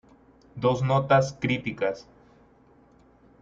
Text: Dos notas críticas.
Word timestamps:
Dos 0.55 0.81
notas 0.81 1.31
críticas. 1.31 2.07